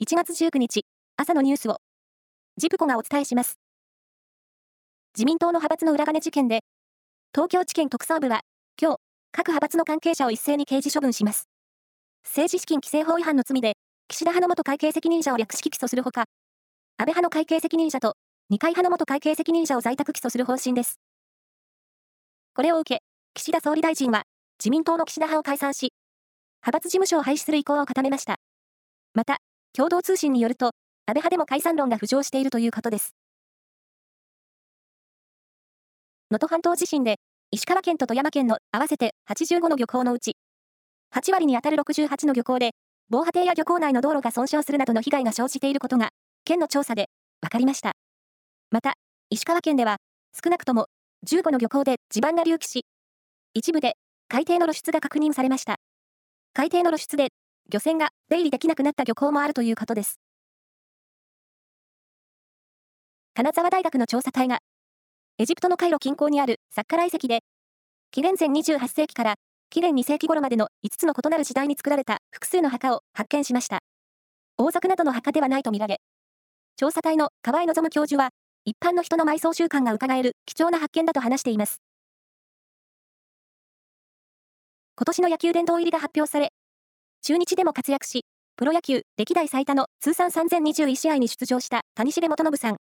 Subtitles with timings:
[0.00, 0.82] 1月19日、
[1.16, 1.78] 朝のニュースを、
[2.56, 3.58] ジプコがお伝えします。
[5.16, 6.60] 自民党の派閥の裏金事件で、
[7.34, 8.42] 東京地検特捜部は、
[8.80, 8.98] 今日、
[9.32, 11.48] 各派閥の関係者を一斉に刑事処分します。
[12.22, 13.72] 政治資金規正法違反の罪で、
[14.06, 16.26] 岸田派の元会計責任者を略式起訴するほか、安
[16.98, 18.14] 倍派の会計責任者と
[18.50, 21.00] 二階派の元会計責任者を在宅起訴する方針です。
[22.54, 23.02] これを受け、
[23.34, 24.22] 岸田総理大臣は、
[24.60, 25.92] 自民党の岸田派を解散し、
[26.62, 28.36] 派閥事務所を廃止する意向を固めました。
[29.12, 29.38] また、
[29.76, 30.72] 共同通信によると、安
[31.06, 33.14] 倍派でも解散論が浮上しているということです。
[36.30, 37.16] 能登半島地震で、
[37.50, 40.36] 石川県と富山県の合わせて85の漁港のうち、
[41.14, 42.72] 8割に当たる68の漁港で、
[43.08, 46.10] 防波堤や漁港内の道路が損傷するなどの被害が生じていることが、
[46.44, 47.08] 県の調査で
[47.40, 47.92] 分かりました。
[48.70, 48.94] また、
[49.30, 49.96] 石川県では、
[50.44, 50.86] 少なくとも
[51.26, 52.84] 15の漁港で地盤が隆起し、
[53.54, 53.94] 一部で
[54.28, 55.76] 海底の露出が確認されました。
[56.52, 57.28] 海底の露出で
[57.70, 60.18] 漁船が出入りできなくなった漁港もあるということです。
[63.34, 64.60] 金沢大学の調査隊が、
[65.36, 67.40] エジプトのカイロ近郊にあるサッカラ遺跡で、
[68.10, 69.34] 紀元前28世紀から
[69.68, 73.80] 紀元2世紀頃までの5つの異なる時代に作られた複数の墓を発見しました。
[74.56, 76.00] 王族などの墓ではないとみられ、
[76.76, 78.30] 調査隊の河合望教授は、
[78.64, 81.82] 一般の人の埋葬習慣が伺える貴重な発見だと話しています。
[84.96, 86.50] 今年の野球殿堂入りが発表され、
[87.22, 88.24] 中日でも活躍し、
[88.56, 92.76] プロ野球歴代最多の通算3021試合に出場した谷重元信さん。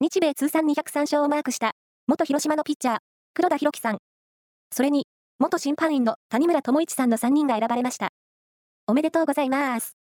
[0.00, 1.72] 日米通算203勝をマークした
[2.06, 2.98] 元広島のピッチャー、
[3.34, 3.98] 黒田博樹さん。
[4.70, 5.06] それに、
[5.38, 8.10] 元審判員の谷村智一さんの3人が選ばれました。
[8.86, 9.96] おめでとうございます。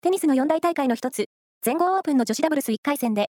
[0.00, 1.26] テニスの四大大会の一つ、
[1.62, 3.30] 全豪オープンの女子ダブルス1回戦で、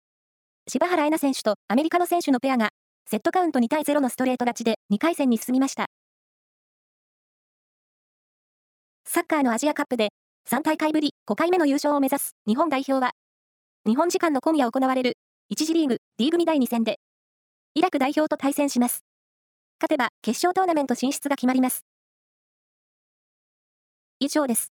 [0.68, 2.70] 柴原恵奈選手とアメリカの選手のペアが、
[3.08, 5.88] セットカウント2対0のストレート勝ちで2回戦に進みました。
[9.16, 10.10] サッカーのアジアカップで、
[10.52, 13.14] 3大会ぶり5回目の優勝を目指す日本代表は、
[13.88, 15.14] 日本時間の今夜行われる
[15.54, 17.00] 1次リーグ D 組第2戦で、
[17.76, 19.06] イラク代表と対戦します。
[19.80, 21.86] 勝てば決勝トーナメント進出が決まります。
[24.20, 24.75] 以上です。